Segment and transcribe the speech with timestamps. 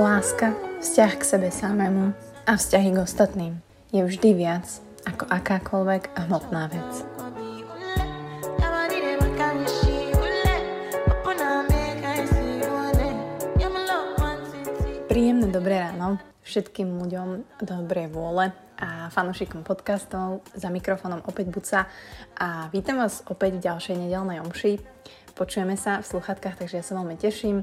[0.00, 2.10] Láska, vzťah k sebe samému
[2.42, 3.54] a vzťahy k ostatným
[3.94, 4.66] je vždy viac
[5.06, 6.92] ako akákoľvek hmotná vec.
[15.06, 17.28] Príjemné dobré ráno všetkým ľuďom
[17.62, 18.50] dobrej vôle
[18.80, 20.42] a fanúšikom podcastov.
[20.56, 21.86] Za mikrofónom opäť Buca
[22.34, 24.80] a vítam vás opäť v ďalšej nedelnej omši.
[25.36, 27.62] Počujeme sa v sluchatkách, takže ja sa veľmi teším.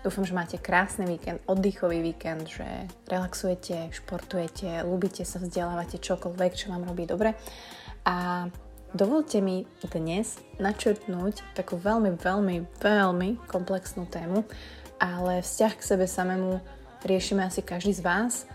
[0.00, 2.64] Dúfam, že máte krásny víkend, oddychový víkend, že
[3.04, 7.36] relaxujete, športujete, ľúbite sa, vzdelávate čokoľvek, čo vám robí dobre.
[8.08, 8.48] A
[8.96, 14.48] dovolte mi dnes načrtnúť takú veľmi, veľmi, veľmi komplexnú tému,
[14.96, 16.64] ale vzťah k sebe samému
[17.04, 18.48] riešime asi každý z vás,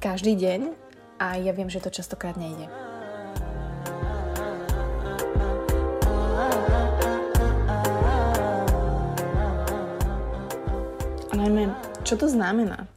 [0.00, 0.72] každý deň
[1.20, 2.89] a ja viem, že to častokrát nejde.
[12.10, 12.90] Čo to znamená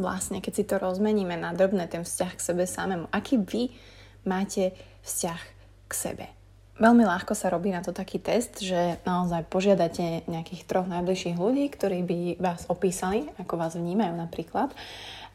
[0.00, 3.12] vlastne, keď si to rozmeníme na drobné, ten vzťah k sebe samému.
[3.12, 3.68] Aký vy
[4.24, 4.72] máte
[5.04, 5.40] vzťah
[5.84, 6.26] k sebe?
[6.80, 11.70] Veľmi ľahko sa robí na to taký test, že naozaj požiadate nejakých troch najbližších ľudí,
[11.70, 14.74] ktorí by vás opísali, ako vás vnímajú napríklad.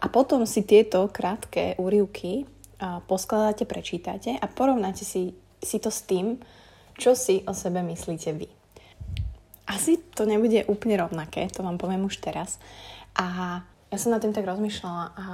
[0.03, 2.43] A potom si tieto krátke úrivky
[3.07, 6.41] poskladáte, prečítate a porovnáte si, si to s tým,
[6.99, 8.49] čo si o sebe myslíte vy.
[9.69, 12.59] Asi to nebude úplne rovnaké, to vám poviem už teraz.
[13.17, 15.25] A ja som nad tým tak rozmýšľala a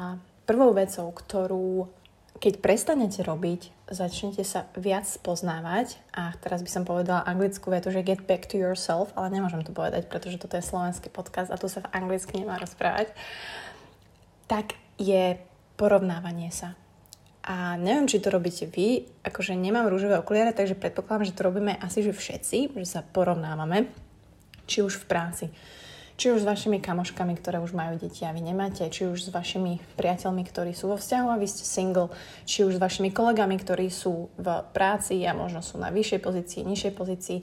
[0.47, 1.89] prvou vecou, ktorú
[2.35, 8.03] keď prestanete robiť, začnete sa viac spoznávať a teraz by som povedala anglickú vetu, že
[8.03, 11.71] get back to yourself, ale nemôžem to povedať, pretože toto je slovenský podcast a tu
[11.71, 13.15] sa v anglicky nemá rozprávať,
[14.51, 15.39] tak je
[15.79, 16.75] porovnávanie sa.
[17.45, 21.77] A neviem, či to robíte vy, akože nemám rúžové okuliare, takže predpokladám, že to robíme
[21.77, 23.87] asi že všetci, že sa porovnávame
[24.65, 25.45] či už v práci,
[26.15, 29.29] či už s vašimi kamoškami, ktoré už majú deti a vy nemáte, či už s
[29.35, 32.07] vašimi priateľmi, ktorí sú vo vzťahu a vy ste single,
[32.47, 36.61] či už s vašimi kolegami, ktorí sú v práci a možno sú na vyššej pozícii,
[36.63, 37.39] nižšej pozícii,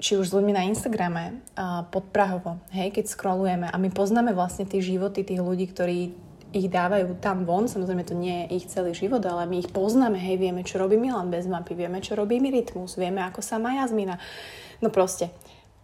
[0.00, 1.44] či už s ľuďmi na Instagrame,
[1.92, 6.16] podprahovo, hej, keď scrollujeme a my poznáme vlastne tie životy tých ľudí, ktorí
[6.50, 10.18] ich dávajú tam von, samozrejme to nie je ich celý život, ale my ich poznáme,
[10.18, 13.60] hej, vieme, čo robí Milan bez mapy, vieme, čo robí mi rytmus, vieme, ako sa
[13.62, 14.18] má Jazmina.
[14.82, 15.30] No proste,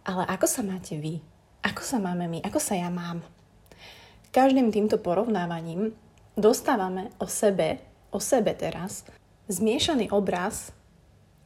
[0.03, 1.23] ale ako sa máte vy?
[1.65, 2.39] Ako sa máme my?
[2.45, 3.25] Ako sa ja mám?
[4.29, 5.95] Každým týmto porovnávaním
[6.37, 7.81] dostávame o sebe,
[8.13, 9.07] o sebe teraz,
[9.49, 10.75] zmiešaný obraz,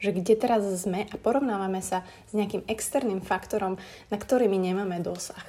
[0.02, 3.78] že kde teraz sme a porovnávame sa s nejakým externým faktorom,
[4.10, 5.46] na ktorý my nemáme dosah.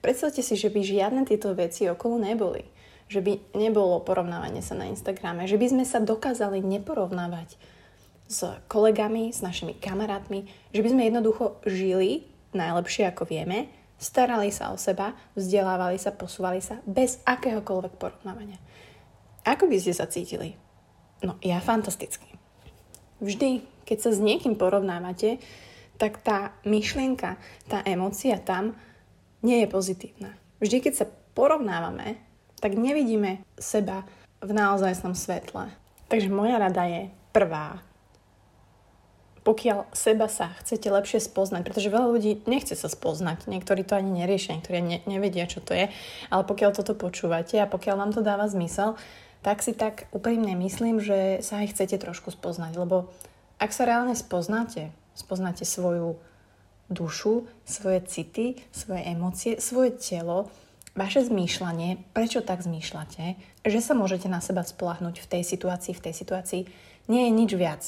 [0.00, 2.64] Predstavte si, že by žiadne tieto veci okolo neboli.
[3.12, 5.44] Že by nebolo porovnávanie sa na Instagrame.
[5.44, 7.56] Že by sme sa dokázali neporovnávať
[8.24, 10.48] s kolegami, s našimi kamarátmi.
[10.72, 12.24] Že by sme jednoducho žili
[12.56, 13.68] najlepšie ako vieme,
[13.98, 18.58] starali sa o seba, vzdelávali sa, posúvali sa bez akéhokoľvek porovnávania.
[19.44, 20.56] Ako by ste sa cítili?
[21.24, 22.26] No, ja fantasticky.
[23.20, 25.40] Vždy, keď sa s niekým porovnávate,
[25.96, 27.38] tak tá myšlienka,
[27.70, 28.74] tá emócia tam
[29.44, 30.34] nie je pozitívna.
[30.58, 31.06] Vždy, keď sa
[31.36, 32.18] porovnávame,
[32.58, 34.08] tak nevidíme seba
[34.40, 35.68] v naozajstnom svetle.
[36.08, 37.80] Takže moja rada je prvá,
[39.44, 44.24] pokiaľ seba sa chcete lepšie spoznať, pretože veľa ľudí nechce sa spoznať, niektorí to ani
[44.24, 45.92] neriešia, niektorí ne, nevedia, čo to je,
[46.32, 48.96] ale pokiaľ toto počúvate a pokiaľ vám to dáva zmysel,
[49.44, 53.12] tak si tak úprimne myslím, že sa aj chcete trošku spoznať, lebo
[53.60, 56.16] ak sa reálne spoznáte, spoznáte svoju
[56.88, 60.48] dušu, svoje city, svoje emócie, svoje telo,
[60.96, 66.04] vaše zmýšľanie, prečo tak zmýšľate, že sa môžete na seba spolahnuť v tej situácii, v
[66.04, 66.62] tej situácii,
[67.12, 67.82] nie je nič viac.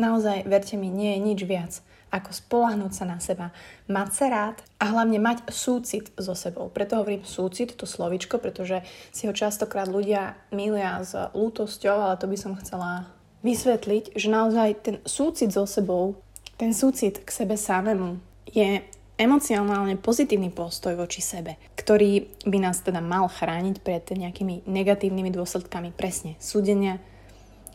[0.00, 1.72] Naozaj, verte mi, nie je nič viac
[2.10, 3.54] ako spolahnúť sa na seba,
[3.86, 6.66] mať sa rád a hlavne mať súcit so sebou.
[6.66, 8.82] Preto hovorím súcit, to slovičko, pretože
[9.14, 13.06] si ho častokrát ľudia milia s lútosťou, ale to by som chcela
[13.46, 16.18] vysvetliť, že naozaj ten súcit so sebou,
[16.58, 18.18] ten súcit k sebe samému
[18.50, 18.82] je
[19.16, 25.94] emocionálne pozitívny postoj voči sebe, ktorý by nás teda mal chrániť pred nejakými negatívnymi dôsledkami
[25.94, 26.98] presne súdenia,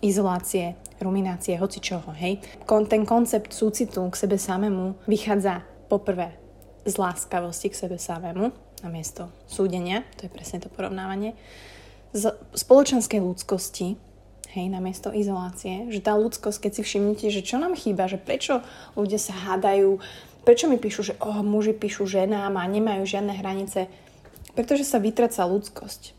[0.04, 2.39] izolácie, ruminácie, hoci čoho, hej.
[2.65, 6.36] Ten koncept súcitu k sebe samému vychádza poprvé
[6.86, 8.53] z láskavosti k sebe samému,
[8.86, 11.33] namiesto súdenia, to je presne to porovnávanie,
[12.15, 14.00] z spoločenskej ľudskosti,
[14.56, 18.63] hej, namiesto izolácie, že tá ľudskosť, keď si všimnete, že čo nám chýba, že prečo
[18.95, 20.00] ľudia sa hádajú,
[20.47, 23.92] prečo mi píšu, že oh, muži píšu ženám a nemajú žiadne hranice,
[24.56, 26.15] pretože sa vytraca ľudskosť.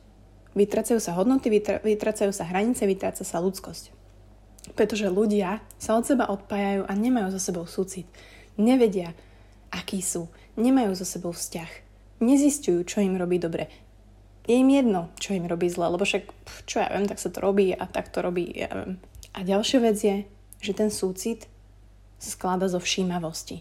[0.52, 1.48] Vytracajú sa hodnoty,
[1.80, 3.95] vytracajú sa hranice, vytraca sa ľudskosť.
[4.76, 8.04] Pretože ľudia sa od seba odpájajú a nemajú so sebou súcit.
[8.60, 9.16] Nevedia,
[9.72, 10.28] akí sú.
[10.60, 11.88] Nemajú so sebou vzťah.
[12.20, 13.68] nezistujú, čo im robí dobre.
[14.48, 16.32] Je im jedno, čo im robí zle, lebo však,
[16.64, 18.96] čo ja viem, tak sa to robí a tak to robí, ja viem.
[19.36, 20.16] A ďalšia vec je,
[20.62, 21.44] že ten súcit
[22.16, 23.60] sklada zo všímavosti.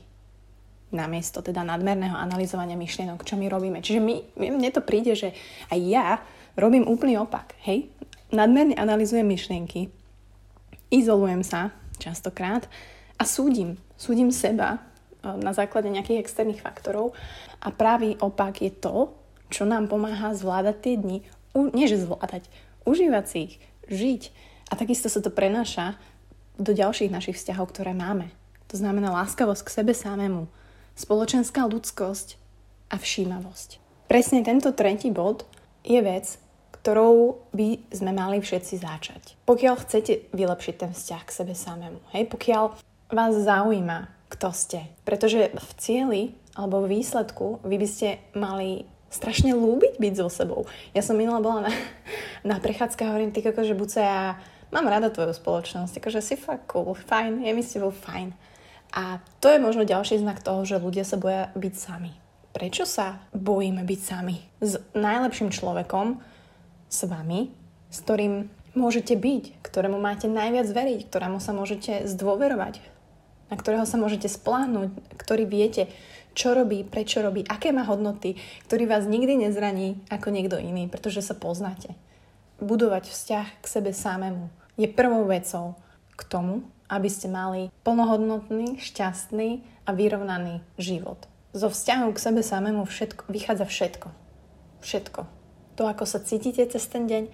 [0.96, 3.84] Namiesto teda nadmerného analyzovania myšlienok, čo my robíme.
[3.84, 5.36] Čiže my, mne to príde, že
[5.74, 6.08] aj ja
[6.56, 7.58] robím úplný opak.
[7.66, 7.92] Hej?
[8.32, 9.92] Nadmerne analyzujem myšlienky,
[10.90, 12.68] izolujem sa častokrát
[13.16, 13.80] a súdim.
[13.96, 14.80] Súdim seba e,
[15.40, 17.16] na základe nejakých externých faktorov
[17.64, 19.16] a pravý opak je to,
[19.50, 21.18] čo nám pomáha zvládať tie dni.
[21.56, 22.50] U, nie, že zvládať,
[22.84, 23.54] užívať si ich,
[23.88, 24.22] žiť.
[24.70, 25.96] A takisto sa to prenáša
[26.58, 28.32] do ďalších našich vzťahov, ktoré máme.
[28.74, 30.50] To znamená láskavosť k sebe samému,
[30.98, 32.36] spoločenská ľudskosť
[32.90, 33.80] a všímavosť.
[34.10, 35.46] Presne tento tretí bod
[35.86, 36.38] je vec,
[36.86, 39.34] ktorou by sme mali všetci začať.
[39.50, 42.78] Pokiaľ chcete vylepšiť ten vzťah k sebe samému, hej, pokiaľ
[43.10, 46.24] vás zaujíma, kto ste, pretože v cieli
[46.54, 50.70] alebo v výsledku vy by ste mali strašne lúbiť byť so sebou.
[50.94, 51.74] Ja som minula bola na,
[52.54, 54.22] na prechádzke a hovorím, ty že buď sa ja
[54.70, 58.30] mám rada tvoju spoločnosť, akože si fakt cool, fajn, je mi s tebou fajn.
[58.94, 62.14] A to je možno ďalší znak toho, že ľudia sa boja byť sami.
[62.54, 64.38] Prečo sa bojíme byť sami?
[64.62, 66.35] S najlepším človekom,
[66.90, 67.52] s vami,
[67.90, 72.84] s ktorým môžete byť, ktorému máte najviac veriť, ktorému sa môžete zdôverovať,
[73.50, 75.88] na ktorého sa môžete spláhnuť, ktorý viete,
[76.36, 78.36] čo robí, prečo robí, aké má hodnoty,
[78.68, 81.96] ktorý vás nikdy nezraní ako niekto iný, pretože sa poznáte.
[82.60, 85.80] Budovať vzťah k sebe samému je prvou vecou
[86.20, 91.24] k tomu, aby ste mali plnohodnotný, šťastný a vyrovnaný život.
[91.56, 94.08] Zo vzťahu k sebe samému všetko, vychádza všetko.
[94.84, 95.45] Všetko.
[95.76, 97.28] To, ako sa cítite cez ten deň,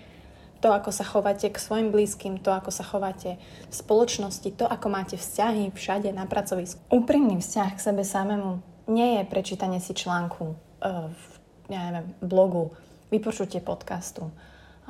[0.61, 4.87] to, ako sa chováte k svojim blízkym, to, ako sa chováte v spoločnosti, to, ako
[4.93, 6.81] máte vzťahy všade na pracovisku.
[6.93, 11.23] Úprimný vzťah k sebe samému nie je prečítanie si článku uh, v
[11.71, 12.75] ja neviem, blogu,
[13.09, 14.27] vypočutie podcastu,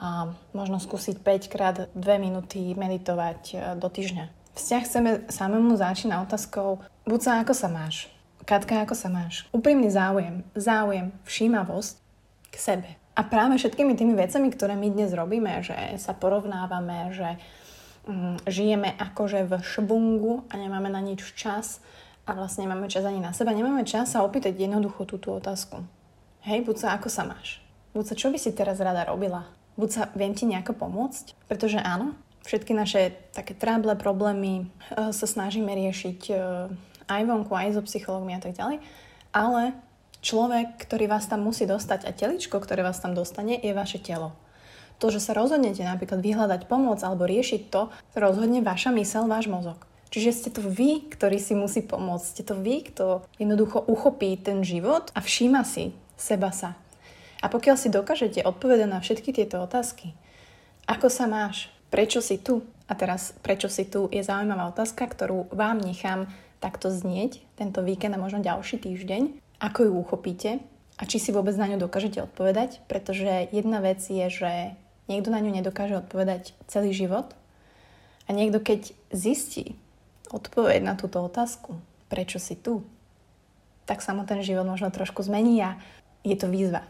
[0.01, 4.33] a možno skúsiť 5 krát 2 minúty meditovať e, do týždňa.
[4.57, 8.09] Vzťah sebe samému začína otázkou, buď sa ako sa máš,
[8.41, 9.45] Katka, ako sa máš?
[9.53, 12.01] Úprimný záujem, záujem, všímavosť
[12.49, 12.89] k sebe.
[13.11, 17.35] A práve všetkými tými vecami, ktoré my dnes robíme, že sa porovnávame, že
[18.07, 21.83] mm, žijeme akože v švungu a nemáme na nič čas
[22.23, 25.83] a vlastne nemáme čas ani na seba, nemáme čas sa opýtať jednoducho túto otázku.
[26.47, 27.59] Hej, buď sa, ako sa máš?
[27.91, 29.51] Buď sa, čo by si teraz rada robila?
[29.81, 35.27] buď sa viem ti nejako pomôcť, pretože áno, všetky naše také tráble, problémy uh, sa
[35.27, 36.69] snažíme riešiť uh,
[37.07, 38.83] aj vonku, aj so psychológmi a tak ďalej,
[39.31, 39.73] ale
[40.21, 44.33] človek, ktorý vás tam musí dostať a teličko, ktoré vás tam dostane, je vaše telo.
[45.01, 49.81] To, že sa rozhodnete napríklad vyhľadať pomoc alebo riešiť to, rozhodne vaša mysel, váš mozog.
[50.13, 52.25] Čiže ste to vy, ktorý si musí pomôcť.
[52.27, 56.77] Ste to vy, kto jednoducho uchopí ten život a všíma si seba sa.
[57.41, 60.13] A pokiaľ si dokážete odpovedať na všetky tieto otázky,
[60.85, 65.49] ako sa máš, prečo si tu, a teraz prečo si tu je zaujímavá otázka, ktorú
[65.49, 66.29] vám nechám
[66.61, 70.51] takto znieť tento víkend a možno ďalší týždeň, ako ju uchopíte
[70.97, 74.51] a či si vôbec na ňu dokážete odpovedať, pretože jedna vec je, že
[75.05, 77.37] niekto na ňu nedokáže odpovedať celý život
[78.25, 79.77] a niekto keď zistí
[80.33, 81.77] odpoveď na túto otázku,
[82.09, 82.81] prečo si tu,
[83.85, 85.77] tak sa ten život možno trošku zmení a
[86.25, 86.87] je to výzva.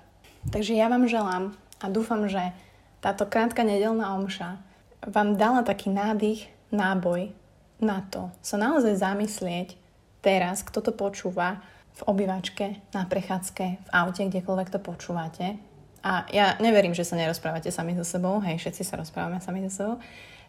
[0.49, 2.55] Takže ja vám želám a dúfam, že
[3.03, 4.61] táto krátka nedelná omša
[5.01, 7.33] vám dala taký nádych, náboj
[7.81, 9.73] na to sa naozaj zamyslieť
[10.21, 11.65] teraz, kto to počúva
[11.97, 15.59] v obývačke, na prechádzke, v aute, kdekoľvek to počúvate.
[16.01, 19.71] A ja neverím, že sa nerozprávate sami so sebou, hej, všetci sa rozprávame sami so
[19.71, 19.95] sebou.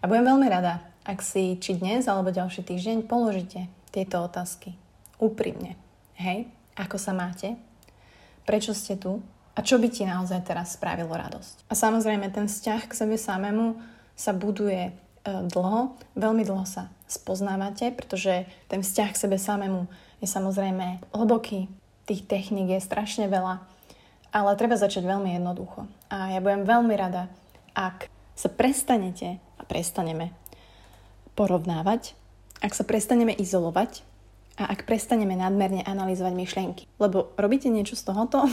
[0.00, 4.74] A budem veľmi rada, ak si či dnes alebo ďalší týždeň položíte tieto otázky.
[5.20, 5.76] Úprimne.
[6.16, 7.54] Hej, ako sa máte?
[8.42, 9.22] Prečo ste tu?
[9.52, 11.68] a čo by ti naozaj teraz spravilo radosť.
[11.68, 13.76] A samozrejme, ten vzťah k sebe samému
[14.16, 14.92] sa buduje e,
[15.52, 19.84] dlho, veľmi dlho sa spoznávate, pretože ten vzťah k sebe samému
[20.22, 21.66] je samozrejme hlboký,
[22.06, 23.60] tých techník je strašne veľa,
[24.30, 25.90] ale treba začať veľmi jednoducho.
[26.08, 27.28] A ja budem veľmi rada,
[27.74, 30.32] ak sa prestanete a prestaneme
[31.34, 32.14] porovnávať,
[32.62, 34.06] ak sa prestaneme izolovať
[34.56, 36.84] a ak prestaneme nadmerne analyzovať myšlienky.
[36.96, 38.46] Lebo robíte niečo z tohoto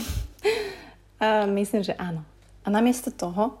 [1.20, 2.24] A myslím, že áno.
[2.64, 3.60] A namiesto toho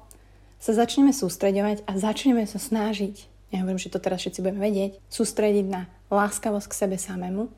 [0.56, 4.96] sa začneme sústredovať a začneme sa snažiť, ja hovorím, že to teraz všetci budeme vedieť,
[5.12, 7.52] sústrediť na láskavosť k sebe samému,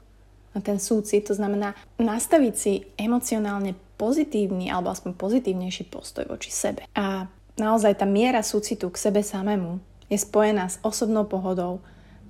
[0.53, 6.85] na ten súcit, to znamená nastaviť si emocionálne pozitívny alebo aspoň pozitívnejší postoj voči sebe.
[6.97, 9.81] A naozaj tá miera súcitu k sebe samému
[10.13, 11.81] je spojená s osobnou pohodou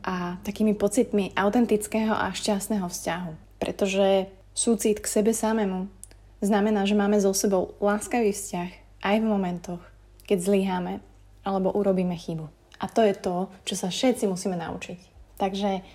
[0.02, 3.32] a takými pocitmi autentického a šťastného vzťahu.
[3.62, 5.86] Pretože súcit k sebe samému
[6.42, 8.70] Znamená, že máme so sebou láskavý vzťah
[9.06, 9.82] aj v momentoch,
[10.26, 10.98] keď zlyháme
[11.46, 12.50] alebo urobíme chybu.
[12.82, 14.98] A to je to, čo sa všetci musíme naučiť.
[15.38, 15.86] Takže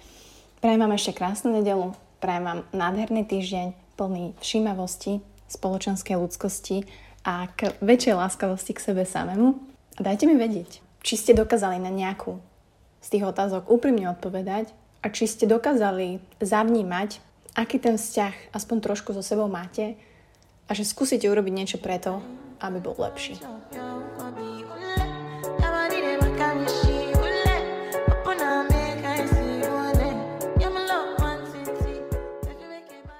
[0.63, 6.85] prajem vám ešte krásnu nedelu, prajem vám nádherný týždeň plný všímavosti, spoločenskej ľudskosti
[7.23, 9.57] a k väčšej láskavosti k sebe samému.
[9.97, 12.37] A dajte mi vedieť, či ste dokázali na nejakú
[13.01, 14.69] z tých otázok úprimne odpovedať
[15.01, 17.23] a či ste dokázali zavnímať,
[17.57, 19.97] aký ten vzťah aspoň trošku so sebou máte
[20.67, 22.21] a že skúsite urobiť niečo preto,
[22.61, 23.39] aby bol lepší.